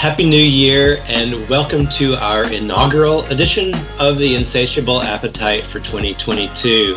Happy 0.00 0.24
New 0.24 0.42
Year 0.42 1.04
and 1.08 1.46
welcome 1.50 1.86
to 1.88 2.14
our 2.14 2.50
inaugural 2.50 3.26
edition 3.26 3.74
of 3.98 4.16
the 4.16 4.34
Insatiable 4.34 5.02
Appetite 5.02 5.68
for 5.68 5.78
2022. 5.78 6.96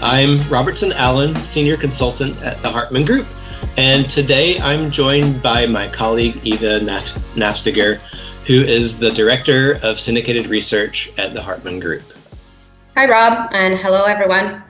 I'm 0.00 0.48
Robertson 0.48 0.92
Allen, 0.92 1.34
Senior 1.34 1.76
Consultant 1.76 2.40
at 2.42 2.62
the 2.62 2.70
Hartman 2.70 3.04
Group, 3.04 3.26
and 3.76 4.08
today 4.08 4.60
I'm 4.60 4.92
joined 4.92 5.42
by 5.42 5.66
my 5.66 5.88
colleague 5.88 6.38
Eva 6.44 6.78
Nafziger, 7.34 7.98
who 8.46 8.62
is 8.62 8.96
the 8.96 9.10
Director 9.10 9.80
of 9.82 9.98
Syndicated 9.98 10.46
Research 10.46 11.10
at 11.18 11.34
the 11.34 11.42
Hartman 11.42 11.80
Group. 11.80 12.04
Hi, 12.96 13.08
Rob, 13.08 13.50
and 13.54 13.76
hello, 13.76 14.04
everyone. 14.04 14.62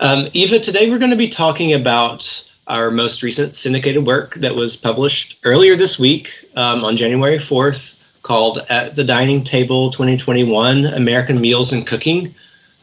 Um, 0.00 0.28
Eva, 0.32 0.58
today 0.58 0.90
we're 0.90 0.98
going 0.98 1.12
to 1.12 1.16
be 1.16 1.28
talking 1.28 1.74
about 1.74 2.44
our 2.70 2.90
most 2.90 3.22
recent 3.22 3.56
syndicated 3.56 4.06
work 4.06 4.34
that 4.36 4.54
was 4.54 4.76
published 4.76 5.38
earlier 5.44 5.76
this 5.76 5.98
week 5.98 6.30
um, 6.56 6.84
on 6.84 6.96
January 6.96 7.38
4th 7.38 7.94
called 8.22 8.64
At 8.68 8.94
the 8.94 9.02
Dining 9.02 9.42
Table 9.42 9.90
2021 9.90 10.86
American 10.86 11.40
Meals 11.40 11.72
and 11.72 11.84
Cooking, 11.84 12.32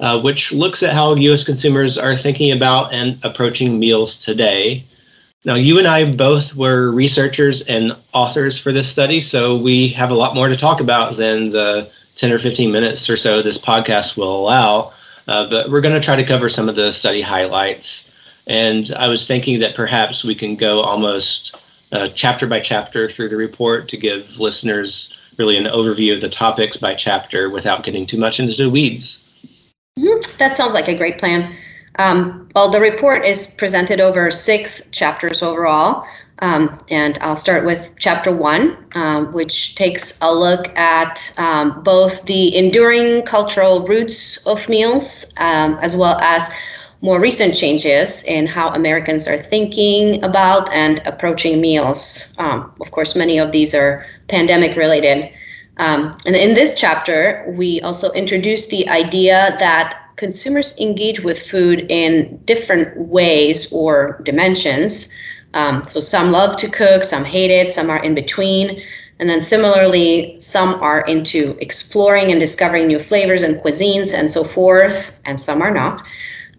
uh, 0.02 0.20
which 0.22 0.52
looks 0.52 0.84
at 0.84 0.94
how 0.94 1.16
U.S. 1.16 1.46
consumers 1.46 1.98
are 1.98 2.18
thinking 2.18 2.52
about 2.52 2.94
and 2.94 3.18
approaching 3.24 3.80
meals 3.80 4.18
today. 4.18 4.84
Now, 5.46 5.56
you 5.56 5.80
and 5.80 5.88
I 5.88 6.12
both 6.12 6.54
were 6.54 6.92
researchers 6.92 7.62
and 7.62 7.96
authors 8.14 8.58
for 8.58 8.74
this 8.74 8.90
study, 8.90 9.22
so 9.22 9.56
we 9.58 9.88
have 9.90 10.12
a 10.12 10.16
lot 10.16 10.36
more 10.36 10.50
to 10.50 10.58
talk 10.58 10.82
about 10.82 11.16
than 11.16 11.50
the 11.50 11.90
10 12.18 12.34
or 12.34 12.40
15 12.40 12.70
minutes 12.70 13.10
or 13.10 13.16
so 13.16 13.42
this 13.42 13.58
podcast 13.58 14.18
will 14.18 14.38
allow. 14.38 14.92
Uh, 15.30 15.50
but 15.50 15.70
we're 15.70 15.82
going 15.82 15.94
to 15.94 16.06
try 16.06 16.18
to 16.18 16.26
cover 16.26 16.50
some 16.50 16.68
of 16.68 16.76
the 16.76 16.92
study 16.92 17.22
highlights 17.22 18.07
and 18.48 18.92
I 18.98 19.08
was 19.08 19.28
thinking 19.28 19.60
that 19.60 19.76
perhaps 19.76 20.24
we 20.24 20.36
can 20.36 20.56
go 20.56 20.82
almost 20.82 21.56
uh, 21.92 22.10
chapter 22.10 22.48
by 22.48 22.60
chapter 22.60 23.10
through 23.10 23.30
the 23.30 23.38
report 23.38 23.88
to 23.90 23.98
give 23.98 24.40
listeners 24.40 25.18
really 25.38 25.58
an 25.58 25.66
overview 25.66 26.14
of 26.14 26.22
the 26.22 26.30
topics 26.30 26.78
by 26.78 26.96
chapter 26.96 27.50
without 27.50 27.84
getting 27.84 28.06
too 28.06 28.18
much 28.18 28.40
into 28.40 28.56
the 28.56 28.70
weeds. 28.70 29.24
Mm-hmm. 30.00 30.38
That 30.40 30.58
sounds 30.58 30.74
like 30.74 30.88
a 30.88 30.98
great 30.98 31.18
plan. 31.18 31.56
Um, 32.00 32.50
well, 32.56 32.70
the 32.70 32.80
report 32.80 33.26
is 33.26 33.56
presented 33.56 34.00
over 34.00 34.32
six 34.32 34.90
chapters 34.92 35.42
overall. 35.42 36.06
Um, 36.40 36.78
and 36.90 37.18
I'll 37.20 37.36
start 37.36 37.66
with 37.66 37.96
chapter 37.98 38.32
one, 38.32 38.78
um, 38.94 39.32
which 39.32 39.74
takes 39.74 40.22
a 40.22 40.32
look 40.32 40.68
at 40.78 41.34
um, 41.40 41.82
both 41.82 42.26
the 42.26 42.56
enduring 42.56 43.24
cultural 43.24 43.86
roots 43.88 44.46
of 44.46 44.70
meals 44.70 45.34
um, 45.40 45.80
as 45.82 45.96
well 45.96 46.20
as 46.20 46.52
more 47.02 47.20
recent 47.20 47.56
changes 47.56 48.24
in 48.24 48.48
how 48.48 48.70
Americans 48.70 49.28
are 49.28 49.38
thinking 49.38 50.24
about 50.24 50.72
and 50.74 51.00
approaching 51.06 51.62
meals. 51.62 52.36
Um, 52.40 52.74
of 52.82 52.92
course, 52.92 53.16
many 53.16 53.40
of 53.40 53.52
these 53.52 53.76
are 53.76 54.06
pandemic 54.28 54.76
related. 54.76 55.32
Um, 55.78 56.16
and 56.26 56.36
in 56.36 56.56
this 56.56 56.80
chapter, 56.80 57.46
we 57.56 57.82
also 57.82 58.12
introduce 58.14 58.68
the 58.68 58.90
idea 58.90 59.56
that 59.60 60.02
consumers 60.16 60.80
engage 60.80 61.22
with 61.24 61.40
food 61.40 61.86
in 61.90 62.40
different 62.46 62.98
ways 62.98 63.72
or 63.72 64.20
dimensions. 64.24 65.16
Um, 65.54 65.86
so 65.86 66.00
some 66.00 66.32
love 66.32 66.58
to 66.58 66.70
cook, 66.70 67.04
some 67.04 67.24
hate 67.24 67.52
it, 67.52 67.70
some 67.70 67.92
are 67.92 68.04
in 68.04 68.16
between. 68.16 68.82
And 69.20 69.30
then 69.30 69.42
similarly, 69.42 70.40
some 70.40 70.76
are 70.82 71.02
into 71.02 71.58
exploring 71.60 72.32
and 72.32 72.40
discovering 72.40 72.88
new 72.88 73.00
flavors 73.00 73.42
and 73.42 73.62
cuisines 73.62 74.14
and 74.14 74.30
so 74.30 74.44
forth, 74.44 75.20
and 75.26 75.40
some 75.40 75.62
are 75.62 75.72
not. 75.72 76.02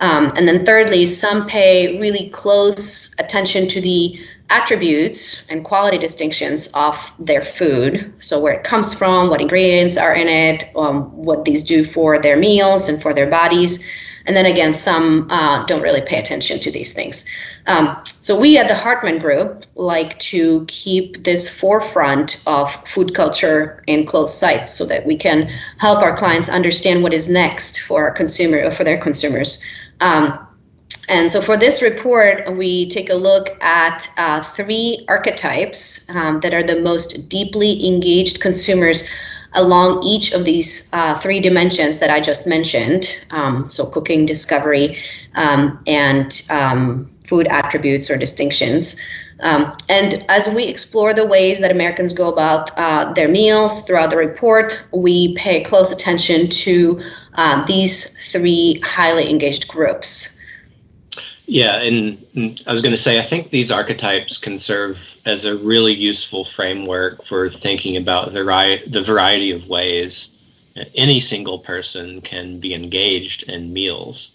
Um, 0.00 0.30
and 0.36 0.46
then 0.46 0.64
thirdly, 0.64 1.06
some 1.06 1.46
pay 1.46 1.98
really 2.00 2.28
close 2.30 3.14
attention 3.18 3.68
to 3.68 3.80
the 3.80 4.18
attributes 4.50 5.46
and 5.48 5.64
quality 5.64 5.98
distinctions 5.98 6.68
of 6.74 7.12
their 7.18 7.40
food. 7.40 8.12
So 8.18 8.40
where 8.40 8.54
it 8.54 8.64
comes 8.64 8.94
from, 8.94 9.28
what 9.28 9.40
ingredients 9.40 9.96
are 9.96 10.14
in 10.14 10.28
it, 10.28 10.70
um, 10.74 11.04
what 11.16 11.44
these 11.44 11.62
do 11.62 11.84
for 11.84 12.18
their 12.18 12.36
meals 12.36 12.88
and 12.88 13.00
for 13.00 13.12
their 13.12 13.28
bodies. 13.28 13.86
And 14.24 14.36
then 14.36 14.46
again, 14.46 14.74
some 14.74 15.26
uh, 15.30 15.64
don't 15.64 15.80
really 15.80 16.02
pay 16.02 16.18
attention 16.18 16.60
to 16.60 16.70
these 16.70 16.92
things. 16.92 17.26
Um, 17.66 17.96
so 18.04 18.38
we 18.38 18.58
at 18.58 18.68
the 18.68 18.74
Hartman 18.74 19.18
Group 19.18 19.64
like 19.74 20.18
to 20.18 20.66
keep 20.68 21.24
this 21.24 21.48
forefront 21.48 22.42
of 22.46 22.70
food 22.86 23.14
culture 23.14 23.82
in 23.86 24.04
close 24.04 24.38
sight 24.38 24.68
so 24.68 24.84
that 24.86 25.06
we 25.06 25.16
can 25.16 25.50
help 25.78 26.00
our 26.00 26.14
clients 26.14 26.50
understand 26.50 27.02
what 27.02 27.14
is 27.14 27.28
next 27.28 27.80
for 27.80 28.04
our 28.04 28.10
consumer 28.10 28.62
or 28.62 28.70
for 28.70 28.84
their 28.84 28.98
consumers. 28.98 29.64
Um, 30.00 30.46
and 31.08 31.30
so 31.30 31.40
for 31.40 31.56
this 31.56 31.82
report, 31.82 32.54
we 32.56 32.88
take 32.90 33.08
a 33.08 33.14
look 33.14 33.56
at 33.62 34.08
uh, 34.18 34.42
three 34.42 35.04
archetypes 35.08 36.08
um, 36.14 36.40
that 36.40 36.52
are 36.52 36.62
the 36.62 36.80
most 36.80 37.28
deeply 37.28 37.86
engaged 37.86 38.40
consumers 38.40 39.08
along 39.54 40.02
each 40.02 40.32
of 40.32 40.44
these 40.44 40.90
uh, 40.92 41.18
three 41.18 41.40
dimensions 41.40 41.98
that 41.98 42.10
I 42.10 42.20
just 42.20 42.46
mentioned. 42.46 43.24
Um, 43.30 43.70
so 43.70 43.86
cooking, 43.86 44.26
discovery, 44.26 44.98
um, 45.34 45.82
and 45.86 46.42
um, 46.50 47.10
food 47.24 47.46
attributes 47.46 48.10
or 48.10 48.18
distinctions. 48.18 49.00
Um, 49.40 49.72
and 49.88 50.24
as 50.28 50.52
we 50.54 50.64
explore 50.64 51.14
the 51.14 51.24
ways 51.24 51.60
that 51.60 51.70
Americans 51.70 52.12
go 52.12 52.32
about 52.32 52.76
uh, 52.76 53.12
their 53.12 53.28
meals 53.28 53.84
throughout 53.86 54.10
the 54.10 54.16
report, 54.16 54.82
we 54.92 55.34
pay 55.36 55.62
close 55.62 55.92
attention 55.92 56.48
to 56.48 57.00
uh, 57.34 57.64
these 57.66 58.18
three 58.32 58.80
highly 58.84 59.30
engaged 59.30 59.68
groups. 59.68 60.42
Yeah, 61.46 61.80
and, 61.80 62.18
I 62.66 62.72
was 62.72 62.82
going 62.82 62.92
to 62.92 63.00
say, 63.00 63.18
I 63.18 63.22
think 63.22 63.50
these 63.50 63.70
archetypes 63.70 64.36
can 64.36 64.58
serve 64.58 64.98
as 65.24 65.44
a 65.44 65.56
really 65.56 65.94
useful 65.94 66.44
framework 66.44 67.24
for 67.24 67.48
thinking 67.48 67.96
about 67.96 68.32
the, 68.32 68.44
ri- 68.44 68.82
the 68.86 69.02
variety 69.02 69.50
of 69.50 69.66
ways 69.66 70.30
any 70.94 71.20
single 71.20 71.58
person 71.58 72.20
can 72.20 72.60
be 72.60 72.74
engaged 72.74 73.44
in 73.44 73.72
meals. 73.72 74.30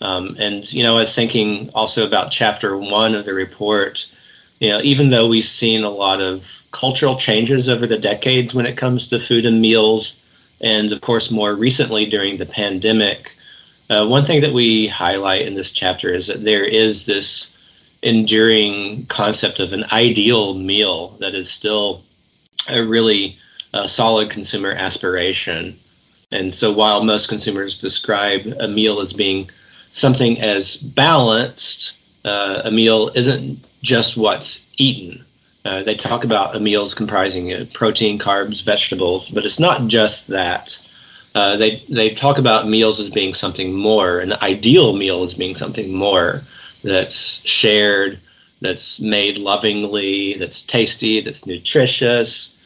Um, 0.00 0.36
and, 0.38 0.70
you 0.72 0.82
know, 0.82 0.96
I 0.96 1.00
was 1.00 1.14
thinking 1.14 1.70
also 1.74 2.06
about 2.06 2.30
chapter 2.30 2.76
one 2.76 3.14
of 3.14 3.24
the 3.24 3.34
report, 3.34 4.06
you 4.60 4.68
know, 4.68 4.80
even 4.82 5.08
though 5.08 5.28
we've 5.28 5.46
seen 5.46 5.84
a 5.84 5.90
lot 5.90 6.20
of 6.20 6.44
cultural 6.72 7.16
changes 7.16 7.68
over 7.68 7.86
the 7.86 7.98
decades 7.98 8.54
when 8.54 8.66
it 8.66 8.76
comes 8.76 9.08
to 9.08 9.20
food 9.20 9.46
and 9.46 9.60
meals, 9.60 10.14
and 10.60 10.92
of 10.92 11.00
course, 11.00 11.30
more 11.30 11.54
recently 11.54 12.06
during 12.06 12.36
the 12.36 12.46
pandemic, 12.46 13.34
uh, 13.90 14.06
one 14.06 14.24
thing 14.24 14.40
that 14.40 14.52
we 14.52 14.86
highlight 14.86 15.46
in 15.46 15.54
this 15.54 15.70
chapter 15.70 16.10
is 16.10 16.26
that 16.26 16.44
there 16.44 16.64
is 16.64 17.06
this 17.06 17.48
enduring 18.02 19.06
concept 19.06 19.58
of 19.60 19.72
an 19.72 19.84
ideal 19.92 20.54
meal 20.54 21.08
that 21.20 21.34
is 21.34 21.50
still 21.50 22.02
a 22.68 22.84
really 22.84 23.36
uh, 23.74 23.86
solid 23.86 24.30
consumer 24.30 24.72
aspiration. 24.72 25.76
And 26.30 26.54
so, 26.54 26.72
while 26.72 27.02
most 27.04 27.28
consumers 27.28 27.78
describe 27.78 28.46
a 28.60 28.68
meal 28.68 29.00
as 29.00 29.12
being 29.12 29.48
something 29.92 30.40
as 30.40 30.76
balanced, 30.76 31.94
uh, 32.24 32.62
a 32.64 32.70
meal 32.70 33.10
isn't 33.14 33.58
just 33.82 34.16
what's 34.16 34.66
eaten. 34.76 35.24
Uh, 35.64 35.82
they 35.82 35.94
talk 35.94 36.24
about 36.24 36.56
a 36.56 36.60
meal 36.60 36.84
as 36.84 36.94
comprising 36.94 37.66
protein, 37.74 38.18
carbs, 38.18 38.62
vegetables, 38.64 39.28
but 39.28 39.44
it's 39.44 39.58
not 39.58 39.86
just 39.86 40.28
that. 40.28 40.78
Uh, 41.34 41.56
they 41.56 41.82
they 41.88 42.14
talk 42.14 42.38
about 42.38 42.68
meals 42.68 42.98
as 42.98 43.10
being 43.10 43.34
something 43.34 43.74
more, 43.74 44.18
an 44.20 44.32
ideal 44.42 44.96
meal 44.96 45.22
as 45.24 45.34
being 45.34 45.54
something 45.54 45.94
more 45.94 46.42
that's 46.82 47.44
shared, 47.44 48.18
that's 48.60 48.98
made 48.98 49.38
lovingly, 49.38 50.34
that's 50.34 50.62
tasty, 50.62 51.20
that's 51.20 51.46
nutritious. 51.46 52.56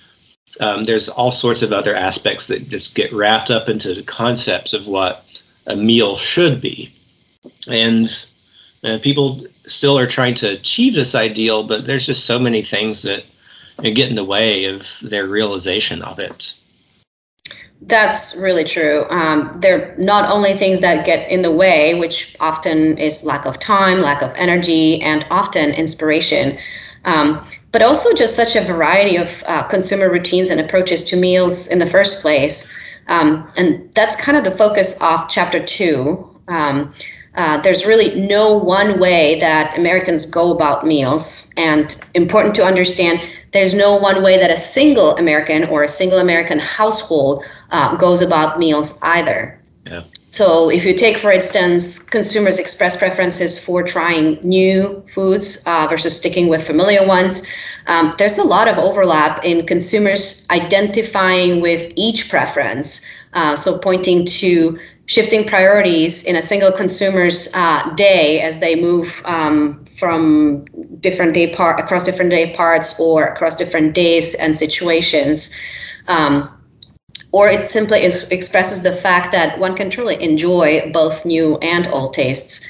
Um, 0.60 0.84
there's 0.84 1.08
all 1.08 1.32
sorts 1.32 1.62
of 1.62 1.72
other 1.72 1.94
aspects 1.94 2.46
that 2.48 2.68
just 2.68 2.94
get 2.94 3.12
wrapped 3.12 3.50
up 3.50 3.68
into 3.68 3.94
the 3.94 4.02
concepts 4.02 4.72
of 4.74 4.86
what 4.86 5.24
a 5.66 5.74
meal 5.74 6.16
should 6.16 6.60
be, 6.60 6.92
and 7.68 8.24
uh, 8.84 8.98
people 9.02 9.46
still 9.72 9.98
are 9.98 10.06
trying 10.06 10.34
to 10.36 10.50
achieve 10.50 10.94
this 10.94 11.14
ideal, 11.14 11.66
but 11.66 11.86
there's 11.86 12.06
just 12.06 12.24
so 12.24 12.38
many 12.38 12.62
things 12.62 13.02
that 13.02 13.24
get 13.82 14.08
in 14.10 14.14
the 14.14 14.24
way 14.24 14.64
of 14.64 14.86
their 15.02 15.26
realization 15.26 16.02
of 16.02 16.18
it. 16.18 16.54
That's 17.86 18.40
really 18.40 18.62
true. 18.62 19.06
Um, 19.10 19.50
they're 19.58 19.96
not 19.98 20.30
only 20.30 20.54
things 20.54 20.78
that 20.80 21.04
get 21.04 21.28
in 21.30 21.42
the 21.42 21.50
way, 21.50 21.98
which 21.98 22.36
often 22.38 22.96
is 22.96 23.24
lack 23.24 23.44
of 23.44 23.58
time, 23.58 24.00
lack 24.00 24.22
of 24.22 24.32
energy, 24.36 25.00
and 25.02 25.26
often 25.30 25.72
inspiration, 25.74 26.58
um, 27.04 27.44
but 27.72 27.82
also 27.82 28.14
just 28.14 28.36
such 28.36 28.54
a 28.54 28.60
variety 28.60 29.16
of 29.16 29.42
uh, 29.48 29.64
consumer 29.64 30.08
routines 30.10 30.50
and 30.50 30.60
approaches 30.60 31.02
to 31.02 31.16
meals 31.16 31.68
in 31.68 31.80
the 31.80 31.86
first 31.86 32.22
place. 32.22 32.72
Um, 33.08 33.50
and 33.56 33.92
that's 33.94 34.14
kind 34.14 34.38
of 34.38 34.44
the 34.44 34.52
focus 34.52 35.02
of 35.02 35.28
chapter 35.28 35.60
two. 35.60 36.28
Um, 36.46 36.94
uh, 37.34 37.60
there's 37.62 37.86
really 37.86 38.20
no 38.20 38.56
one 38.56 38.98
way 38.98 39.38
that 39.40 39.76
Americans 39.78 40.26
go 40.26 40.52
about 40.52 40.86
meals, 40.86 41.52
and 41.56 41.96
important 42.14 42.54
to 42.56 42.64
understand 42.64 43.20
there's 43.52 43.74
no 43.74 43.96
one 43.96 44.22
way 44.22 44.38
that 44.38 44.50
a 44.50 44.56
single 44.56 45.16
American 45.16 45.64
or 45.64 45.82
a 45.82 45.88
single 45.88 46.18
American 46.18 46.58
household 46.58 47.44
uh, 47.70 47.96
goes 47.96 48.20
about 48.20 48.58
meals 48.58 48.98
either. 49.02 49.58
Yeah. 49.86 50.04
so 50.30 50.70
if 50.70 50.84
you 50.84 50.94
take, 50.94 51.18
for 51.18 51.32
instance, 51.32 51.98
consumers 51.98 52.58
express 52.60 52.96
preferences 52.96 53.58
for 53.62 53.82
trying 53.82 54.38
new 54.42 55.04
foods 55.08 55.60
uh, 55.66 55.88
versus 55.90 56.16
sticking 56.16 56.48
with 56.48 56.64
familiar 56.64 57.04
ones, 57.04 57.48
um, 57.88 58.14
there's 58.16 58.38
a 58.38 58.44
lot 58.44 58.68
of 58.68 58.78
overlap 58.78 59.44
in 59.44 59.66
consumers 59.66 60.46
identifying 60.52 61.60
with 61.60 61.92
each 61.96 62.30
preference. 62.30 63.04
Uh, 63.32 63.56
so 63.56 63.76
pointing 63.78 64.24
to 64.24 64.78
shifting 65.06 65.44
priorities 65.44 66.24
in 66.24 66.36
a 66.36 66.42
single 66.42 66.72
consumer's 66.72 67.52
uh, 67.54 67.92
day 67.94 68.40
as 68.40 68.58
they 68.60 68.80
move 68.80 69.20
um, 69.24 69.84
from 69.98 70.64
different 71.00 71.34
day 71.34 71.52
part 71.52 71.80
across 71.80 72.04
different 72.04 72.30
day 72.30 72.54
parts 72.54 72.98
or 73.00 73.24
across 73.24 73.56
different 73.56 73.94
days 73.94 74.34
and 74.36 74.56
situations. 74.56 75.54
Um, 76.08 76.48
or 77.32 77.48
it 77.48 77.70
simply 77.70 78.02
is, 78.02 78.28
expresses 78.28 78.82
the 78.82 78.92
fact 78.92 79.32
that 79.32 79.58
one 79.58 79.74
can 79.74 79.90
truly 79.90 80.22
enjoy 80.22 80.90
both 80.92 81.24
new 81.24 81.56
and 81.58 81.86
old 81.88 82.12
tastes. 82.12 82.68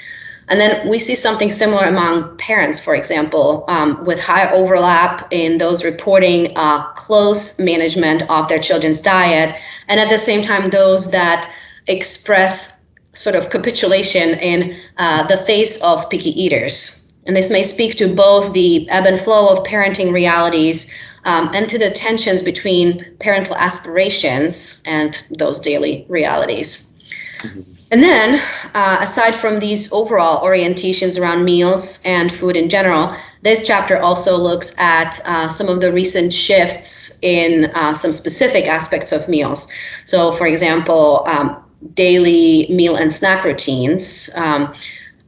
And 0.48 0.60
then 0.60 0.88
we 0.88 0.98
see 0.98 1.14
something 1.14 1.50
similar 1.50 1.84
among 1.84 2.36
parents, 2.36 2.78
for 2.78 2.94
example, 2.94 3.64
um, 3.68 4.04
with 4.04 4.20
high 4.20 4.50
overlap 4.52 5.26
in 5.30 5.58
those 5.58 5.84
reporting 5.84 6.52
uh, 6.56 6.82
close 6.92 7.58
management 7.58 8.22
of 8.28 8.48
their 8.48 8.58
children's 8.58 9.00
diet, 9.00 9.56
and 9.88 9.98
at 9.98 10.10
the 10.10 10.18
same 10.18 10.42
time, 10.42 10.68
those 10.68 11.10
that 11.10 11.50
express 11.86 12.84
sort 13.12 13.36
of 13.36 13.50
capitulation 13.50 14.38
in 14.38 14.76
uh, 14.96 15.26
the 15.26 15.36
face 15.36 15.82
of 15.82 16.08
picky 16.10 16.30
eaters. 16.40 17.12
And 17.26 17.36
this 17.36 17.50
may 17.50 17.62
speak 17.62 17.96
to 17.96 18.12
both 18.12 18.52
the 18.52 18.88
ebb 18.90 19.06
and 19.06 19.20
flow 19.20 19.48
of 19.48 19.64
parenting 19.64 20.12
realities 20.12 20.92
um, 21.24 21.50
and 21.54 21.68
to 21.68 21.78
the 21.78 21.90
tensions 21.90 22.42
between 22.42 23.04
parental 23.20 23.54
aspirations 23.56 24.82
and 24.86 25.22
those 25.38 25.60
daily 25.60 26.04
realities. 26.08 26.98
Mm-hmm. 27.38 27.60
And 27.92 28.02
then, 28.02 28.40
uh, 28.72 28.98
aside 29.00 29.36
from 29.36 29.60
these 29.60 29.92
overall 29.92 30.42
orientations 30.42 31.20
around 31.20 31.44
meals 31.44 32.02
and 32.06 32.32
food 32.32 32.56
in 32.56 32.70
general, 32.70 33.14
this 33.42 33.66
chapter 33.66 33.98
also 33.98 34.38
looks 34.38 34.76
at 34.78 35.20
uh, 35.26 35.48
some 35.48 35.68
of 35.68 35.82
the 35.82 35.92
recent 35.92 36.32
shifts 36.32 37.18
in 37.22 37.66
uh, 37.74 37.92
some 37.92 38.12
specific 38.12 38.66
aspects 38.66 39.12
of 39.12 39.28
meals. 39.28 39.70
So, 40.06 40.32
for 40.32 40.46
example, 40.46 41.24
um, 41.26 41.61
daily 41.94 42.66
meal 42.68 42.96
and 42.96 43.12
snack 43.12 43.44
routines. 43.44 44.30
Um, 44.36 44.72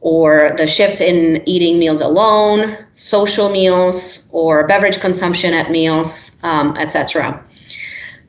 or 0.04 0.50
the 0.58 0.66
shift 0.66 1.00
in 1.00 1.42
eating 1.46 1.78
meals 1.78 2.02
alone, 2.02 2.76
social 2.94 3.48
meals, 3.48 4.28
or 4.34 4.66
beverage 4.66 5.00
consumption 5.00 5.54
at 5.54 5.70
meals, 5.70 6.38
um, 6.44 6.76
etc. 6.76 7.42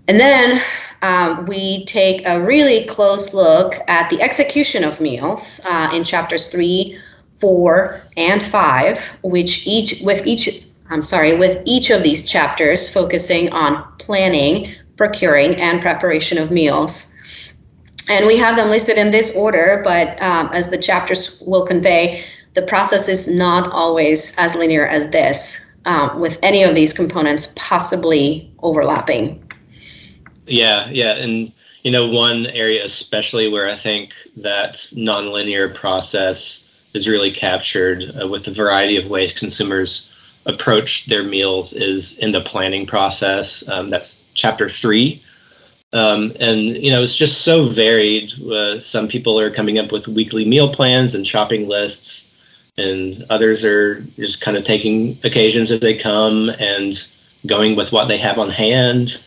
And 0.08 0.18
then 0.18 0.62
um, 1.02 1.46
we 1.48 1.84
take 1.84 2.26
a 2.26 2.42
really 2.42 2.86
close 2.86 3.34
look 3.34 3.76
at 3.90 4.10
the 4.10 4.22
execution 4.22 4.86
of 4.86 5.02
meals 5.02 5.60
uh, 5.70 5.92
in 5.94 6.06
chapters 6.06 6.48
three, 6.48 6.98
four, 7.42 8.02
and 8.16 8.42
five, 8.42 9.18
which 9.22 9.68
each 9.68 10.00
with 10.02 10.26
each 10.26 10.66
I'm 10.90 11.04
sorry, 11.04 11.38
with 11.38 11.62
each 11.66 11.90
of 11.90 12.04
these 12.04 12.30
chapters 12.30 12.92
focusing 12.92 13.52
on 13.52 13.84
planning, 13.98 14.74
procuring, 14.98 15.56
and 15.56 15.82
preparation 15.82 16.38
of 16.38 16.52
meals 16.52 17.15
and 18.10 18.26
we 18.26 18.38
have 18.38 18.56
them 18.56 18.70
listed 18.70 18.98
in 18.98 19.12
this 19.12 19.36
order, 19.36 19.82
but 19.84 20.22
um, 20.22 20.50
as 20.54 20.70
the 20.70 20.78
chapters 20.78 21.42
will 21.46 21.66
convey, 21.66 22.24
the 22.54 22.62
process 22.62 23.10
is 23.10 23.34
not 23.36 23.72
always 23.72 24.38
as 24.38 24.56
linear 24.56 24.88
as 24.88 25.10
this, 25.12 25.76
um, 25.86 26.20
with 26.20 26.40
any 26.42 26.64
of 26.64 26.76
these 26.76 26.94
components 26.94 27.54
possibly 27.56 28.50
overlapping. 28.60 29.42
Yeah, 30.48 30.90
yeah, 30.90 31.16
and 31.16 31.52
you 31.84 31.92
know, 31.92 32.08
one 32.08 32.48
area 32.48 32.84
especially 32.84 33.48
where 33.48 33.70
I 33.70 33.76
think 33.76 34.12
that 34.38 34.76
nonlinear 34.94 35.74
process 35.74 36.62
is 36.94 37.08
really 37.08 37.32
captured 37.32 38.04
uh, 38.20 38.28
with 38.28 38.48
a 38.48 38.52
variety 38.52 38.98
of 38.98 39.10
ways 39.10 39.34
consumers 39.34 40.10
approach 40.46 41.08
their 41.08 41.24
meals 41.24 41.74
is 41.74 42.18
in 42.18 42.32
the 42.32 42.42
planning 42.42 42.86
process. 42.86 43.64
Um, 43.68 43.90
that's 43.90 44.22
chapter 44.34 44.70
three 44.70 45.22
um, 45.96 46.34
and 46.42 46.60
you 46.60 46.92
know, 46.92 47.02
it's 47.02 47.16
just 47.16 47.42
so 47.42 47.70
varied. 47.70 48.34
Uh, 48.44 48.82
some 48.82 49.08
people 49.08 49.40
are 49.40 49.50
coming 49.50 49.80
up 49.80 49.94
with 49.94 50.10
weekly 50.10 50.44
meal 50.44 50.74
plans 50.76 51.16
and 51.16 51.26
shopping 51.26 51.70
lists, 51.70 52.30
and 52.78 53.24
others 53.30 53.64
are 53.64 54.02
just 54.18 54.42
kind 54.42 54.58
of 54.58 54.66
taking 54.66 55.18
occasions 55.24 55.72
as 55.72 55.80
they 55.80 55.98
come 55.98 56.50
and 56.60 57.02
going 57.48 57.78
with 57.78 57.94
what 57.94 58.10
they 58.10 58.18
have 58.18 58.38
on 58.38 58.50
hand. 58.50 59.22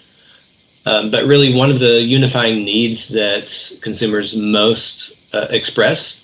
Um, 0.84 1.10
but 1.10 1.24
really, 1.24 1.54
one 1.54 1.70
of 1.70 1.80
the 1.80 2.02
unifying 2.02 2.66
needs 2.66 3.08
that 3.08 3.72
consumers 3.80 4.36
most 4.36 5.14
uh, 5.32 5.46
express 5.48 6.20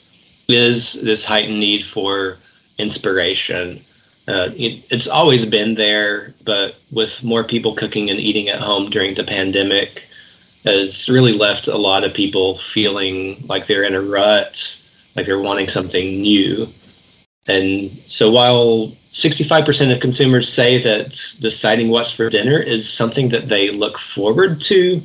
is 0.46 0.92
this 0.92 1.24
heightened 1.24 1.58
need 1.58 1.86
for 1.86 2.36
inspiration. 2.76 3.82
Uh, 4.28 4.50
it, 4.56 4.84
it's 4.90 5.06
always 5.06 5.46
been 5.46 5.74
there, 5.74 6.34
but 6.44 6.76
with 6.92 7.22
more 7.22 7.44
people 7.44 7.74
cooking 7.74 8.10
and 8.10 8.20
eating 8.20 8.50
at 8.50 8.60
home 8.60 8.90
during 8.90 9.14
the 9.14 9.24
pandemic, 9.24 10.02
has 10.64 11.08
really 11.08 11.32
left 11.32 11.68
a 11.68 11.76
lot 11.76 12.04
of 12.04 12.14
people 12.14 12.58
feeling 12.72 13.44
like 13.46 13.66
they're 13.66 13.84
in 13.84 13.94
a 13.94 14.00
rut, 14.00 14.76
like 15.14 15.26
they're 15.26 15.38
wanting 15.38 15.68
something 15.68 16.22
new. 16.22 16.66
And 17.46 17.90
so 18.08 18.30
while 18.30 18.88
65% 19.12 19.94
of 19.94 20.00
consumers 20.00 20.52
say 20.52 20.82
that 20.82 21.22
deciding 21.40 21.90
what's 21.90 22.10
for 22.10 22.30
dinner 22.30 22.58
is 22.58 22.90
something 22.90 23.28
that 23.28 23.48
they 23.48 23.70
look 23.70 23.98
forward 23.98 24.60
to, 24.62 25.02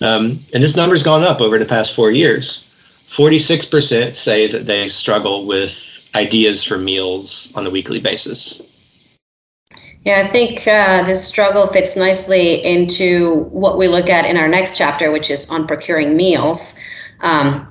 um, 0.00 0.40
and 0.52 0.62
this 0.62 0.76
number's 0.76 1.02
gone 1.02 1.22
up 1.22 1.40
over 1.40 1.58
the 1.58 1.64
past 1.64 1.94
four 1.94 2.10
years, 2.10 2.64
46% 3.10 4.16
say 4.16 4.50
that 4.50 4.66
they 4.66 4.88
struggle 4.88 5.46
with 5.46 5.72
ideas 6.14 6.62
for 6.62 6.78
meals 6.78 7.50
on 7.54 7.66
a 7.66 7.70
weekly 7.70 8.00
basis. 8.00 8.60
Yeah, 10.08 10.22
I 10.24 10.26
think 10.26 10.66
uh, 10.66 11.02
this 11.02 11.22
struggle 11.22 11.66
fits 11.66 11.94
nicely 11.94 12.64
into 12.64 13.40
what 13.50 13.76
we 13.76 13.88
look 13.88 14.08
at 14.08 14.24
in 14.24 14.38
our 14.38 14.48
next 14.48 14.74
chapter, 14.74 15.12
which 15.12 15.28
is 15.28 15.50
on 15.50 15.66
procuring 15.66 16.16
meals. 16.16 16.80
Um, 17.20 17.68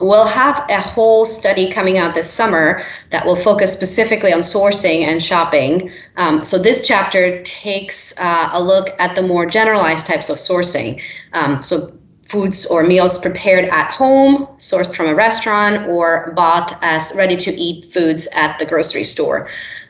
we'll 0.00 0.26
have 0.26 0.66
a 0.70 0.80
whole 0.80 1.24
study 1.24 1.70
coming 1.70 1.96
out 1.96 2.16
this 2.16 2.28
summer 2.28 2.82
that 3.10 3.24
will 3.24 3.36
focus 3.36 3.72
specifically 3.72 4.32
on 4.32 4.40
sourcing 4.40 5.02
and 5.02 5.22
shopping. 5.22 5.92
Um, 6.16 6.40
so 6.40 6.58
this 6.58 6.84
chapter 6.84 7.40
takes 7.44 8.12
uh, 8.18 8.48
a 8.52 8.60
look 8.60 8.88
at 8.98 9.14
the 9.14 9.22
more 9.22 9.46
generalized 9.46 10.04
types 10.04 10.30
of 10.30 10.38
sourcing. 10.38 11.00
Um, 11.32 11.62
so 11.62 11.96
foods 12.24 12.66
or 12.66 12.82
meals 12.82 13.20
prepared 13.20 13.66
at 13.66 13.92
home, 13.92 14.46
sourced 14.56 14.96
from 14.96 15.06
a 15.06 15.14
restaurant, 15.14 15.86
or 15.86 16.32
bought 16.34 16.76
as 16.82 17.12
ready 17.16 17.36
to 17.36 17.52
eat 17.52 17.92
foods 17.92 18.26
at 18.34 18.58
the 18.58 18.66
grocery 18.66 19.04
store. 19.04 19.48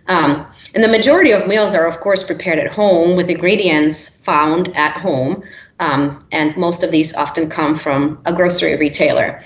Um, 0.09 0.47
and 0.79 0.85
the 0.85 0.97
majority 0.97 1.33
of 1.33 1.49
meals 1.49 1.75
are, 1.75 1.89
of 1.89 1.99
course, 1.99 2.23
prepared 2.23 2.61
at 2.61 2.73
home 2.73 3.17
with 3.17 3.29
ingredients 3.29 4.23
found 4.23 4.69
at 4.77 4.93
home. 4.93 5.43
Um, 5.81 6.25
and 6.31 6.57
most 6.57 6.85
of 6.85 6.93
these 6.93 7.17
often 7.17 7.51
come 7.51 7.75
from 7.75 8.21
a 8.27 8.33
grocery 8.33 8.77
retailer. 8.77 9.41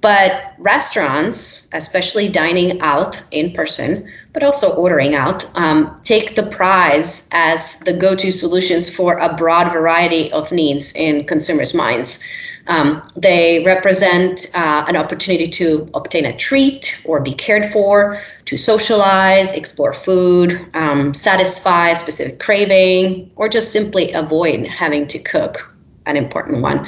But 0.00 0.54
restaurants, 0.58 1.66
especially 1.72 2.28
dining 2.28 2.80
out 2.82 3.20
in 3.32 3.52
person, 3.52 4.08
but 4.32 4.44
also 4.44 4.76
ordering 4.76 5.16
out, 5.16 5.44
um, 5.56 6.00
take 6.04 6.36
the 6.36 6.44
prize 6.44 7.28
as 7.32 7.80
the 7.80 7.92
go 7.92 8.14
to 8.14 8.30
solutions 8.30 8.88
for 8.88 9.18
a 9.18 9.34
broad 9.34 9.72
variety 9.72 10.30
of 10.30 10.52
needs 10.52 10.94
in 10.94 11.24
consumers' 11.24 11.74
minds. 11.74 12.22
Um, 12.68 13.02
they 13.16 13.64
represent 13.64 14.46
uh, 14.54 14.84
an 14.86 14.94
opportunity 14.94 15.48
to 15.48 15.90
obtain 15.94 16.26
a 16.26 16.36
treat 16.36 17.00
or 17.04 17.20
be 17.20 17.34
cared 17.34 17.72
for, 17.72 18.20
to 18.46 18.56
socialize, 18.56 19.52
explore 19.52 19.92
food, 19.92 20.66
um, 20.74 21.12
satisfy 21.12 21.90
a 21.90 21.96
specific 21.96 22.38
craving, 22.38 23.30
or 23.36 23.48
just 23.48 23.72
simply 23.72 24.12
avoid 24.12 24.66
having 24.66 25.06
to 25.08 25.18
cook, 25.18 25.74
an 26.06 26.16
important 26.16 26.62
one. 26.62 26.86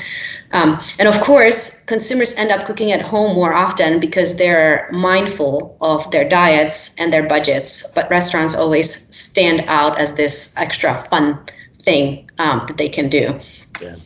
Um, 0.52 0.78
and 0.98 1.08
of 1.08 1.20
course, 1.20 1.84
consumers 1.84 2.34
end 2.36 2.50
up 2.50 2.64
cooking 2.64 2.92
at 2.92 3.02
home 3.02 3.34
more 3.34 3.52
often 3.52 4.00
because 4.00 4.36
they're 4.36 4.88
mindful 4.92 5.76
of 5.80 6.10
their 6.10 6.26
diets 6.26 6.94
and 6.98 7.12
their 7.12 7.26
budgets, 7.26 7.92
but 7.92 8.08
restaurants 8.08 8.54
always 8.54 8.90
stand 9.14 9.64
out 9.66 9.98
as 9.98 10.14
this 10.14 10.56
extra 10.56 10.94
fun 11.10 11.38
thing 11.82 12.30
um, 12.38 12.60
that 12.68 12.78
they 12.78 12.88
can 12.88 13.08
do. 13.08 13.38
Yeah. 13.82 13.96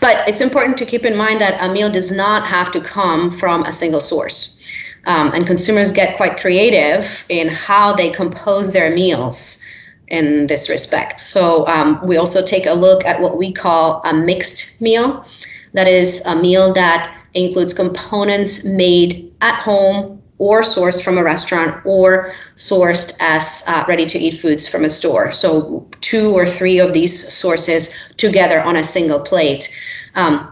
But 0.00 0.28
it's 0.28 0.40
important 0.40 0.76
to 0.78 0.84
keep 0.84 1.04
in 1.04 1.16
mind 1.16 1.40
that 1.40 1.62
a 1.62 1.72
meal 1.72 1.90
does 1.90 2.12
not 2.12 2.46
have 2.46 2.70
to 2.72 2.80
come 2.80 3.30
from 3.30 3.62
a 3.64 3.72
single 3.72 4.00
source. 4.00 4.59
Um, 5.06 5.32
and 5.32 5.46
consumers 5.46 5.92
get 5.92 6.16
quite 6.16 6.38
creative 6.38 7.24
in 7.28 7.48
how 7.48 7.94
they 7.94 8.10
compose 8.10 8.72
their 8.72 8.94
meals 8.94 9.64
in 10.08 10.46
this 10.46 10.68
respect. 10.68 11.20
So 11.20 11.66
um, 11.68 12.00
we 12.06 12.16
also 12.16 12.44
take 12.44 12.66
a 12.66 12.72
look 12.72 13.04
at 13.04 13.20
what 13.20 13.38
we 13.38 13.52
call 13.52 14.02
a 14.04 14.12
mixed 14.12 14.80
meal. 14.82 15.24
That 15.72 15.86
is 15.86 16.24
a 16.26 16.36
meal 16.36 16.72
that 16.74 17.16
includes 17.34 17.72
components 17.72 18.64
made 18.64 19.32
at 19.40 19.62
home 19.62 20.20
or 20.38 20.62
sourced 20.62 21.04
from 21.04 21.18
a 21.18 21.22
restaurant 21.22 21.84
or 21.84 22.32
sourced 22.56 23.16
as 23.20 23.62
uh, 23.68 23.84
ready 23.86 24.06
to 24.06 24.18
eat 24.18 24.40
foods 24.40 24.66
from 24.66 24.84
a 24.84 24.90
store. 24.90 25.30
So, 25.30 25.86
two 26.00 26.32
or 26.32 26.46
three 26.46 26.80
of 26.80 26.94
these 26.94 27.32
sources 27.32 27.94
together 28.16 28.60
on 28.62 28.76
a 28.76 28.82
single 28.82 29.20
plate. 29.20 29.68
Um, 30.14 30.50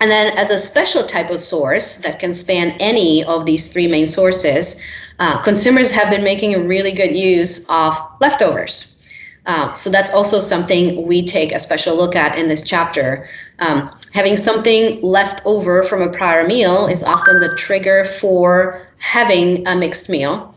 And 0.00 0.10
then, 0.10 0.36
as 0.36 0.50
a 0.50 0.58
special 0.58 1.04
type 1.04 1.30
of 1.30 1.40
source 1.40 1.98
that 1.98 2.18
can 2.18 2.34
span 2.34 2.76
any 2.80 3.24
of 3.24 3.46
these 3.46 3.72
three 3.72 3.86
main 3.86 4.08
sources, 4.08 4.84
uh, 5.20 5.40
consumers 5.42 5.90
have 5.92 6.10
been 6.10 6.24
making 6.24 6.54
a 6.54 6.60
really 6.60 6.92
good 6.92 7.16
use 7.16 7.66
of 7.70 7.96
leftovers. 8.20 8.92
Uh, 9.46 9.72
so 9.74 9.88
that's 9.88 10.12
also 10.12 10.40
something 10.40 11.06
we 11.06 11.24
take 11.24 11.52
a 11.52 11.58
special 11.58 11.96
look 11.96 12.16
at 12.16 12.36
in 12.36 12.48
this 12.48 12.62
chapter. 12.62 13.28
Um, 13.60 13.96
having 14.12 14.36
something 14.36 15.00
left 15.02 15.40
over 15.46 15.84
from 15.84 16.02
a 16.02 16.10
prior 16.10 16.46
meal 16.46 16.88
is 16.88 17.04
often 17.04 17.38
the 17.40 17.54
trigger 17.56 18.04
for 18.04 18.84
having 18.98 19.66
a 19.68 19.76
mixed 19.76 20.10
meal, 20.10 20.52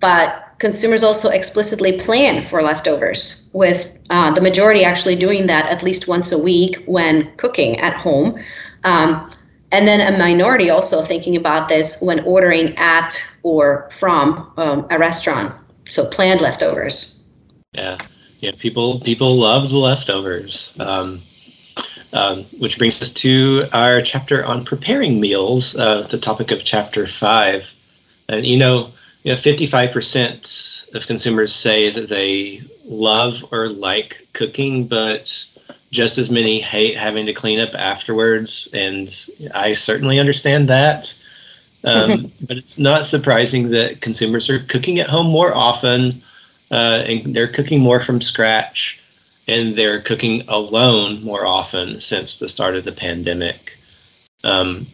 but 0.00 0.51
consumers 0.62 1.02
also 1.02 1.28
explicitly 1.28 1.98
plan 1.98 2.40
for 2.40 2.62
leftovers, 2.62 3.50
with 3.52 3.98
uh, 4.10 4.30
the 4.30 4.40
majority 4.40 4.84
actually 4.84 5.16
doing 5.16 5.48
that 5.48 5.66
at 5.66 5.82
least 5.82 6.06
once 6.06 6.30
a 6.30 6.38
week 6.38 6.76
when 6.86 7.28
cooking 7.36 7.80
at 7.80 7.94
home. 7.96 8.38
Um, 8.84 9.28
and 9.72 9.88
then 9.88 10.00
a 10.00 10.16
minority 10.16 10.70
also 10.70 11.02
thinking 11.02 11.34
about 11.34 11.68
this 11.68 12.00
when 12.00 12.20
ordering 12.20 12.76
at 12.76 13.20
or 13.42 13.88
from 13.90 14.52
um, 14.56 14.86
a 14.90 14.98
restaurant. 15.00 15.52
So 15.88 16.06
planned 16.06 16.40
leftovers. 16.40 17.24
Yeah, 17.72 17.98
yeah. 18.38 18.52
People 18.56 19.00
people 19.00 19.34
love 19.36 19.68
the 19.68 19.78
leftovers. 19.78 20.72
Um, 20.78 21.22
um, 22.12 22.44
which 22.60 22.78
brings 22.78 23.02
us 23.02 23.10
to 23.24 23.64
our 23.72 24.02
chapter 24.02 24.44
on 24.44 24.64
preparing 24.64 25.18
meals, 25.18 25.74
uh, 25.74 26.02
the 26.02 26.18
topic 26.18 26.52
of 26.52 26.62
chapter 26.62 27.08
five. 27.08 27.64
And 28.28 28.46
you 28.46 28.58
know, 28.58 28.92
you 29.22 29.32
know, 29.32 29.38
55% 29.38 30.94
of 30.94 31.06
consumers 31.06 31.54
say 31.54 31.90
that 31.90 32.08
they 32.08 32.62
love 32.84 33.44
or 33.52 33.68
like 33.68 34.26
cooking, 34.32 34.86
but 34.86 35.44
just 35.90 36.18
as 36.18 36.30
many 36.30 36.60
hate 36.60 36.96
having 36.96 37.26
to 37.26 37.32
clean 37.32 37.60
up 37.60 37.74
afterwards. 37.74 38.68
And 38.72 39.14
I 39.54 39.74
certainly 39.74 40.18
understand 40.18 40.68
that. 40.68 41.14
Um, 41.84 42.32
but 42.40 42.56
it's 42.56 42.78
not 42.78 43.06
surprising 43.06 43.70
that 43.70 44.00
consumers 44.00 44.48
are 44.50 44.60
cooking 44.60 44.98
at 44.98 45.08
home 45.08 45.26
more 45.26 45.54
often 45.54 46.22
uh, 46.70 47.04
and 47.06 47.34
they're 47.36 47.48
cooking 47.48 47.80
more 47.80 48.02
from 48.02 48.20
scratch 48.20 49.00
and 49.46 49.76
they're 49.76 50.00
cooking 50.00 50.42
alone 50.48 51.22
more 51.22 51.44
often 51.44 52.00
since 52.00 52.36
the 52.36 52.48
start 52.48 52.74
of 52.74 52.84
the 52.84 52.92
pandemic. 52.92 53.76
Um, 54.44 54.86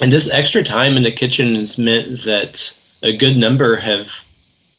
and 0.00 0.10
this 0.12 0.30
extra 0.30 0.64
time 0.64 0.96
in 0.96 1.02
the 1.02 1.12
kitchen 1.12 1.54
has 1.56 1.76
meant 1.76 2.24
that 2.24 2.72
a 3.02 3.16
good 3.16 3.36
number 3.36 3.76
have 3.76 4.08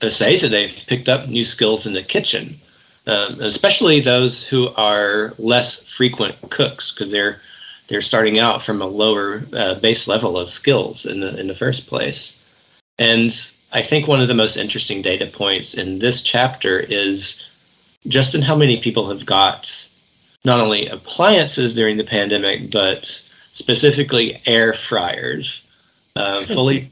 say 0.10 0.40
that 0.40 0.50
they've 0.50 0.84
picked 0.88 1.10
up 1.10 1.28
new 1.28 1.46
skills 1.46 1.86
in 1.86 1.94
the 1.94 2.02
kitchen, 2.04 2.60
um, 3.06 3.40
especially 3.42 4.00
those 4.00 4.44
who 4.44 4.70
are 4.70 5.34
less 5.38 5.82
frequent 5.84 6.36
cooks 6.50 6.92
because 6.92 7.12
they're 7.12 7.42
they're 7.88 8.02
starting 8.02 8.40
out 8.40 8.64
from 8.64 8.82
a 8.82 8.86
lower 8.86 9.44
uh, 9.54 9.76
base 9.76 10.08
level 10.08 10.38
of 10.38 10.50
skills 10.50 11.06
in 11.06 11.20
the 11.20 11.40
in 11.40 11.48
the 11.48 11.56
first 11.56 11.88
place. 11.88 12.38
And 12.98 13.32
I 13.74 13.84
think 13.84 14.08
one 14.08 14.22
of 14.22 14.28
the 14.28 14.34
most 14.34 14.58
interesting 14.58 15.02
data 15.02 15.28
points 15.28 15.74
in 15.74 16.00
this 16.00 16.22
chapter 16.22 16.80
is 16.80 17.42
just 18.08 18.34
in 18.34 18.42
how 18.42 18.56
many 18.56 18.82
people 18.82 19.08
have 19.10 19.26
got 19.26 19.88
not 20.44 20.60
only 20.60 20.88
appliances 20.88 21.74
during 21.74 21.98
the 21.98 22.04
pandemic, 22.04 22.72
but 22.72 23.22
specifically 23.54 24.42
air 24.46 24.74
fryers. 24.74 25.64
Uh, 26.16 26.42
fully 26.42 26.92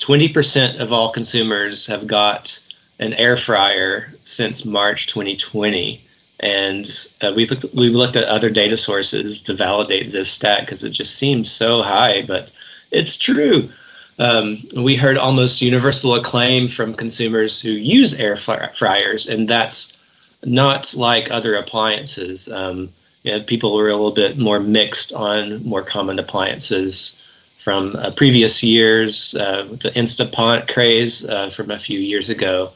20% 0.00 0.80
of 0.80 0.92
all 0.92 1.12
consumers 1.12 1.86
have 1.86 2.06
got 2.06 2.58
an 2.98 3.12
air 3.14 3.36
fryer 3.36 4.12
since 4.24 4.64
March 4.64 5.06
2020. 5.06 6.00
And 6.40 7.06
uh, 7.22 7.32
we've, 7.34 7.50
looked, 7.50 7.74
we've 7.74 7.94
looked 7.94 8.16
at 8.16 8.24
other 8.24 8.50
data 8.50 8.76
sources 8.76 9.40
to 9.42 9.54
validate 9.54 10.12
this 10.12 10.30
stat 10.30 10.60
because 10.60 10.82
it 10.82 10.90
just 10.90 11.14
seems 11.14 11.50
so 11.50 11.80
high, 11.82 12.22
but 12.22 12.50
it's 12.90 13.16
true. 13.16 13.68
Um, 14.18 14.62
we 14.76 14.96
heard 14.96 15.16
almost 15.16 15.62
universal 15.62 16.14
acclaim 16.14 16.68
from 16.68 16.94
consumers 16.94 17.60
who 17.60 17.70
use 17.70 18.14
air 18.14 18.36
fryers, 18.36 19.26
and 19.26 19.48
that's 19.48 19.92
not 20.44 20.92
like 20.94 21.30
other 21.30 21.54
appliances. 21.54 22.48
Um, 22.48 22.90
you 23.22 23.32
know, 23.32 23.42
people 23.42 23.74
were 23.74 23.88
a 23.88 23.96
little 23.96 24.12
bit 24.12 24.38
more 24.38 24.60
mixed 24.60 25.12
on 25.12 25.64
more 25.64 25.82
common 25.82 26.18
appliances 26.18 27.16
from 27.64 27.96
uh, 27.96 28.10
previous 28.10 28.62
years, 28.62 29.34
uh, 29.36 29.62
the 29.80 29.90
Instapot 29.96 30.68
craze 30.68 31.24
uh, 31.24 31.48
from 31.48 31.70
a 31.70 31.78
few 31.78 31.98
years 31.98 32.28
ago, 32.28 32.70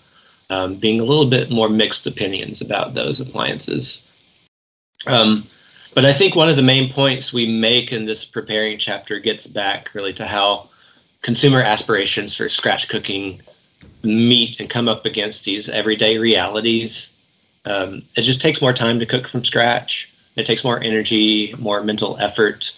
um, 0.48 0.76
being 0.76 0.98
a 0.98 1.04
little 1.04 1.28
bit 1.28 1.50
more 1.50 1.68
mixed 1.68 2.06
opinions 2.06 2.62
about 2.62 2.94
those 2.94 3.20
appliances. 3.20 4.00
Um, 5.06 5.44
but 5.94 6.06
I 6.06 6.14
think 6.14 6.34
one 6.34 6.48
of 6.48 6.56
the 6.56 6.62
main 6.62 6.90
points 6.90 7.34
we 7.34 7.44
make 7.44 7.92
in 7.92 8.06
this 8.06 8.24
preparing 8.24 8.78
chapter 8.78 9.18
gets 9.18 9.46
back 9.46 9.90
really 9.92 10.14
to 10.14 10.24
how 10.24 10.70
consumer 11.20 11.60
aspirations 11.60 12.34
for 12.34 12.48
scratch 12.48 12.88
cooking 12.88 13.42
meet 14.02 14.58
and 14.58 14.70
come 14.70 14.88
up 14.88 15.04
against 15.04 15.44
these 15.44 15.68
everyday 15.68 16.16
realities. 16.16 17.10
Um, 17.66 18.00
it 18.16 18.22
just 18.22 18.40
takes 18.40 18.62
more 18.62 18.72
time 18.72 18.98
to 19.00 19.06
cook 19.06 19.28
from 19.28 19.44
scratch. 19.44 20.10
It 20.36 20.46
takes 20.46 20.64
more 20.64 20.82
energy, 20.82 21.54
more 21.58 21.82
mental 21.82 22.16
effort 22.20 22.72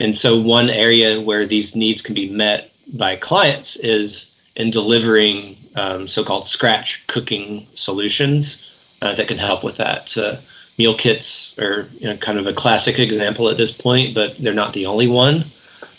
and 0.00 0.18
so, 0.18 0.40
one 0.40 0.70
area 0.70 1.20
where 1.20 1.46
these 1.46 1.76
needs 1.76 2.02
can 2.02 2.14
be 2.14 2.30
met 2.30 2.70
by 2.94 3.16
clients 3.16 3.76
is 3.76 4.30
in 4.56 4.70
delivering 4.70 5.56
um, 5.76 6.08
so 6.08 6.24
called 6.24 6.48
scratch 6.48 7.06
cooking 7.06 7.66
solutions 7.74 8.96
uh, 9.00 9.14
that 9.14 9.28
can 9.28 9.38
help 9.38 9.62
with 9.64 9.76
that. 9.76 10.16
Uh, 10.16 10.36
meal 10.78 10.96
kits 10.96 11.56
are 11.58 11.88
you 11.98 12.08
know, 12.08 12.16
kind 12.16 12.38
of 12.38 12.46
a 12.46 12.52
classic 12.52 12.98
example 12.98 13.48
at 13.48 13.56
this 13.56 13.70
point, 13.70 14.14
but 14.14 14.36
they're 14.38 14.54
not 14.54 14.72
the 14.72 14.86
only 14.86 15.06
one. 15.06 15.44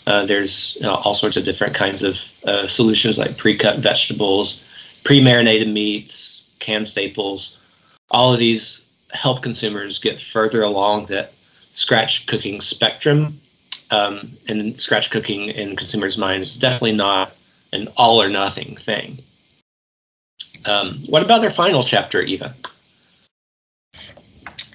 Uh, 0.06 0.26
there's 0.26 0.76
you 0.76 0.82
know, 0.82 0.96
all 0.96 1.14
sorts 1.14 1.36
of 1.36 1.44
different 1.44 1.74
kinds 1.74 2.02
of 2.02 2.18
uh, 2.46 2.68
solutions 2.68 3.16
like 3.16 3.36
pre 3.38 3.56
cut 3.56 3.78
vegetables, 3.78 4.62
pre 5.04 5.20
marinated 5.20 5.68
meats, 5.68 6.42
canned 6.58 6.88
staples. 6.88 7.58
All 8.10 8.32
of 8.32 8.38
these 8.38 8.80
help 9.12 9.42
consumers 9.42 9.98
get 9.98 10.20
further 10.20 10.62
along 10.62 11.06
that 11.06 11.32
scratch 11.72 12.26
cooking 12.26 12.60
spectrum 12.60 13.40
um, 13.94 14.30
and 14.48 14.78
scratch 14.80 15.10
cooking 15.10 15.50
in 15.50 15.76
consumers' 15.76 16.18
minds 16.18 16.50
is 16.50 16.56
definitely 16.56 16.92
not 16.92 17.32
an 17.72 17.88
all 17.96 18.20
or 18.20 18.28
nothing 18.28 18.76
thing. 18.76 19.18
Um, 20.64 20.94
what 21.06 21.22
about 21.22 21.40
their 21.40 21.50
final 21.50 21.84
chapter, 21.84 22.20
Eva? 22.22 22.54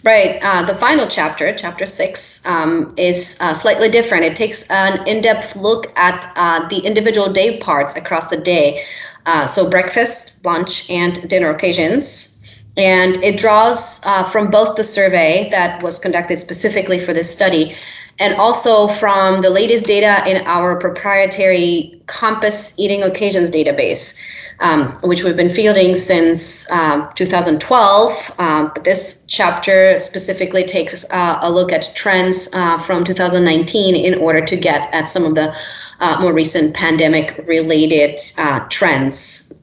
Right. 0.04 0.40
Uh, 0.42 0.66
the 0.66 0.76
final 0.76 1.08
chapter, 1.08 1.54
chapter 1.54 1.86
six, 1.86 2.46
um, 2.46 2.94
is 2.96 3.38
uh, 3.42 3.54
slightly 3.54 3.90
different. 3.90 4.24
It 4.24 4.36
takes 4.36 4.70
an 4.70 5.06
in 5.06 5.22
depth 5.22 5.58
look 5.58 5.88
at 5.98 6.32
uh, 6.38 6.68
the 6.70 6.80
individual 6.80 7.30
day 7.32 7.58
parts 7.58 7.98
across 7.98 8.28
the 8.30 8.38
day. 8.38 8.84
Uh, 9.26 9.46
so, 9.46 9.70
breakfast, 9.70 10.46
lunch, 10.46 10.90
and 10.90 11.28
dinner 11.28 11.50
occasions. 11.50 12.36
And 12.78 13.18
it 13.18 13.38
draws 13.38 14.02
uh, 14.06 14.24
from 14.24 14.50
both 14.50 14.78
the 14.78 14.86
survey 14.86 15.50
that 15.52 15.84
was 15.84 16.00
conducted 16.00 16.40
specifically 16.40 16.98
for 16.98 17.14
this 17.14 17.30
study 17.30 17.76
and 18.20 18.36
also 18.36 18.88
from 18.88 19.42
the 19.42 19.50
latest 19.50 19.86
data 19.86 20.24
in 20.30 20.46
our 20.46 20.76
proprietary 20.76 22.02
Compass 22.08 22.78
Eating 22.78 23.04
Occasions 23.04 23.50
database, 23.50 24.22
um, 24.60 24.92
which 25.02 25.24
we've 25.24 25.38
been 25.38 25.50
fielding 25.50 25.96
since 25.96 26.70
uh, 26.72 27.10
2012. 27.16 28.40
Um, 28.40 28.72
but 28.74 28.84
this 28.84 29.26
chapter 29.28 29.96
specifically 29.98 30.66
takes 30.66 31.06
uh, 31.12 31.40
a 31.42 31.50
look 31.50 31.72
at 31.72 31.90
trends 31.96 32.50
uh, 32.54 32.78
from 32.80 33.04
2019 33.04 33.96
in 33.96 34.20
order 34.20 34.46
to 34.46 34.56
get 34.58 34.94
at 34.94 35.08
some 35.08 35.24
of 35.24 35.36
the 35.36 35.56
uh, 36.02 36.18
more 36.22 36.34
recent 36.34 36.76
pandemic 36.76 37.44
related 37.48 38.18
uh, 38.38 38.60
trends 38.70 39.60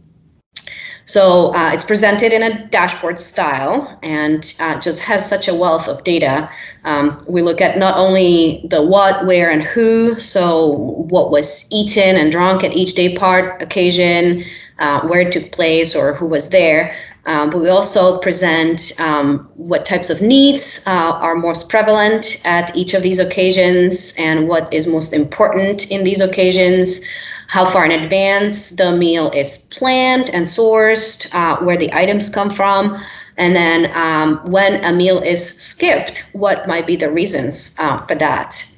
so 1.06 1.54
uh, 1.54 1.70
it's 1.72 1.84
presented 1.84 2.32
in 2.32 2.42
a 2.42 2.66
dashboard 2.66 3.18
style 3.20 3.96
and 4.02 4.56
uh, 4.58 4.78
just 4.80 5.00
has 5.02 5.26
such 5.26 5.46
a 5.46 5.54
wealth 5.54 5.86
of 5.86 6.02
data. 6.02 6.50
Um, 6.84 7.16
we 7.28 7.42
look 7.42 7.60
at 7.60 7.78
not 7.78 7.96
only 7.96 8.66
the 8.68 8.82
what, 8.82 9.24
where, 9.24 9.48
and 9.48 9.62
who, 9.62 10.18
so 10.18 10.72
what 11.08 11.30
was 11.30 11.68
eaten 11.72 12.16
and 12.16 12.32
drunk 12.32 12.64
at 12.64 12.76
each 12.76 12.94
day 12.94 13.14
part 13.14 13.62
occasion, 13.62 14.44
uh, 14.80 15.00
where 15.02 15.20
it 15.20 15.32
took 15.32 15.52
place, 15.52 15.94
or 15.94 16.12
who 16.12 16.26
was 16.26 16.50
there. 16.50 16.94
Um, 17.24 17.50
but 17.50 17.60
we 17.60 17.68
also 17.68 18.18
present 18.18 18.92
um, 19.00 19.48
what 19.54 19.86
types 19.86 20.10
of 20.10 20.20
needs 20.20 20.82
uh, 20.88 21.12
are 21.12 21.36
most 21.36 21.70
prevalent 21.70 22.40
at 22.44 22.74
each 22.76 22.94
of 22.94 23.02
these 23.02 23.20
occasions 23.20 24.14
and 24.18 24.48
what 24.48 24.72
is 24.72 24.86
most 24.88 25.12
important 25.12 25.90
in 25.90 26.02
these 26.02 26.20
occasions 26.20 27.06
how 27.48 27.64
far 27.64 27.84
in 27.84 27.92
advance 27.92 28.70
the 28.70 28.96
meal 28.96 29.30
is 29.30 29.68
planned 29.72 30.30
and 30.30 30.46
sourced, 30.46 31.32
uh, 31.34 31.56
where 31.64 31.76
the 31.76 31.92
items 31.92 32.28
come 32.28 32.50
from, 32.50 33.00
and 33.36 33.54
then 33.54 33.90
um, 33.94 34.40
when 34.50 34.82
a 34.84 34.92
meal 34.92 35.18
is 35.18 35.46
skipped, 35.46 36.26
what 36.32 36.66
might 36.66 36.86
be 36.86 36.96
the 36.96 37.10
reasons 37.10 37.76
uh, 37.80 37.98
for 38.06 38.14
that. 38.14 38.72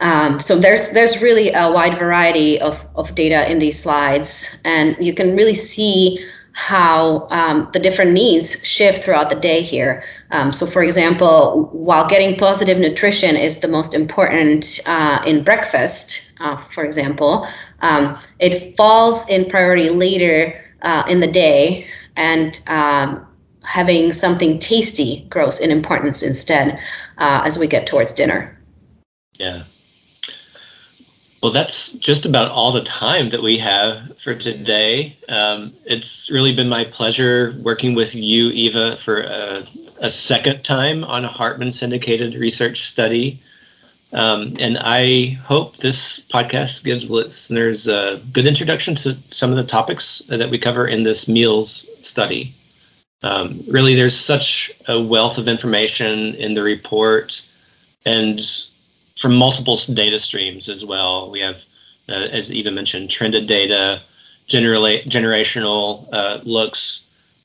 Um, 0.00 0.40
so 0.40 0.58
there's 0.58 0.90
there's 0.90 1.22
really 1.22 1.52
a 1.52 1.70
wide 1.70 1.96
variety 1.96 2.60
of, 2.60 2.84
of 2.96 3.14
data 3.14 3.48
in 3.50 3.60
these 3.60 3.80
slides, 3.80 4.60
and 4.64 4.96
you 4.98 5.14
can 5.14 5.36
really 5.36 5.54
see 5.54 6.18
how 6.54 7.28
um, 7.30 7.68
the 7.72 7.78
different 7.78 8.12
needs 8.12 8.66
shift 8.66 9.04
throughout 9.04 9.30
the 9.30 9.36
day 9.36 9.62
here. 9.62 10.02
Um, 10.32 10.52
so, 10.52 10.66
for 10.66 10.82
example, 10.82 11.70
while 11.72 12.06
getting 12.06 12.36
positive 12.36 12.78
nutrition 12.78 13.36
is 13.36 13.60
the 13.60 13.68
most 13.68 13.94
important 13.94 14.80
uh, 14.86 15.22
in 15.26 15.44
breakfast, 15.44 16.31
uh, 16.42 16.56
for 16.56 16.84
example, 16.84 17.46
um, 17.80 18.18
it 18.40 18.76
falls 18.76 19.28
in 19.28 19.48
priority 19.48 19.88
later 19.90 20.60
uh, 20.82 21.04
in 21.08 21.20
the 21.20 21.26
day, 21.26 21.86
and 22.16 22.60
um, 22.66 23.24
having 23.62 24.12
something 24.12 24.58
tasty 24.58 25.24
grows 25.30 25.60
in 25.60 25.70
importance 25.70 26.22
instead 26.22 26.78
uh, 27.18 27.42
as 27.44 27.58
we 27.58 27.66
get 27.66 27.86
towards 27.86 28.12
dinner. 28.12 28.58
Yeah. 29.34 29.62
Well, 31.42 31.52
that's 31.52 31.90
just 31.92 32.24
about 32.24 32.50
all 32.50 32.70
the 32.70 32.84
time 32.84 33.30
that 33.30 33.42
we 33.42 33.58
have 33.58 34.16
for 34.18 34.34
today. 34.34 35.16
Um, 35.28 35.72
it's 35.84 36.30
really 36.30 36.54
been 36.54 36.68
my 36.68 36.84
pleasure 36.84 37.54
working 37.62 37.94
with 37.94 38.14
you, 38.14 38.50
Eva, 38.50 38.98
for 39.04 39.22
a, 39.22 39.66
a 39.98 40.10
second 40.10 40.62
time 40.62 41.02
on 41.02 41.24
a 41.24 41.28
Hartman 41.28 41.72
syndicated 41.72 42.34
research 42.34 42.88
study. 42.88 43.40
Um, 44.12 44.56
and 44.60 44.78
I 44.78 45.38
hope 45.44 45.78
this 45.78 46.20
podcast 46.20 46.84
gives 46.84 47.08
listeners 47.08 47.86
a 47.86 48.20
good 48.32 48.46
introduction 48.46 48.94
to 48.96 49.16
some 49.30 49.50
of 49.50 49.56
the 49.56 49.64
topics 49.64 50.20
that 50.28 50.50
we 50.50 50.58
cover 50.58 50.86
in 50.86 51.02
this 51.02 51.26
meals 51.28 51.86
study. 52.02 52.54
Um, 53.22 53.62
really, 53.68 53.94
there's 53.94 54.18
such 54.18 54.70
a 54.88 55.00
wealth 55.00 55.38
of 55.38 55.48
information 55.48 56.34
in 56.34 56.54
the 56.54 56.62
report, 56.62 57.40
and 58.04 58.40
from 59.18 59.34
multiple 59.36 59.76
data 59.76 60.18
streams 60.18 60.68
as 60.68 60.84
well. 60.84 61.30
We 61.30 61.40
have, 61.40 61.56
uh, 62.08 62.28
as 62.32 62.50
Eva 62.50 62.70
mentioned, 62.70 63.10
trended 63.10 63.46
data, 63.46 64.02
generally 64.46 65.02
generational 65.04 66.08
uh, 66.12 66.40
looks, 66.42 67.00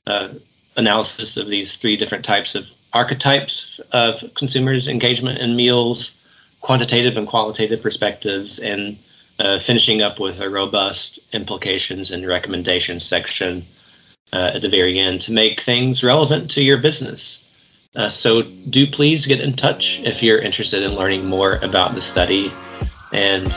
uh, 0.06 0.28
analysis 0.76 1.36
of 1.36 1.48
these 1.48 1.76
three 1.76 1.96
different 1.96 2.24
types 2.24 2.54
of 2.54 2.66
archetypes 2.92 3.80
of 3.92 4.22
consumers' 4.34 4.88
engagement 4.88 5.38
in 5.38 5.54
meals, 5.54 6.10
quantitative 6.60 7.16
and 7.16 7.26
qualitative 7.26 7.82
perspectives, 7.82 8.58
and 8.58 8.98
uh, 9.38 9.58
finishing 9.60 10.02
up 10.02 10.18
with 10.18 10.40
a 10.40 10.50
robust 10.50 11.18
implications 11.32 12.10
and 12.10 12.26
recommendations 12.26 13.04
section 13.04 13.64
uh, 14.32 14.52
at 14.54 14.62
the 14.62 14.68
very 14.68 14.98
end 14.98 15.20
to 15.22 15.32
make 15.32 15.60
things 15.60 16.02
relevant 16.02 16.50
to 16.50 16.62
your 16.62 16.78
business. 16.78 17.42
Uh, 17.96 18.10
so 18.10 18.42
do 18.42 18.86
please 18.86 19.26
get 19.26 19.40
in 19.40 19.54
touch 19.54 19.98
if 20.00 20.22
you're 20.22 20.38
interested 20.38 20.82
in 20.82 20.94
learning 20.94 21.24
more 21.24 21.54
about 21.56 21.94
the 21.94 22.00
study. 22.00 22.52
And 23.12 23.52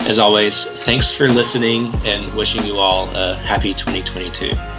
as 0.00 0.18
always, 0.18 0.64
thanks 0.64 1.10
for 1.10 1.28
listening 1.28 1.94
and 2.04 2.32
wishing 2.34 2.64
you 2.64 2.78
all 2.78 3.08
a 3.16 3.34
happy 3.34 3.74
2022. 3.74 4.77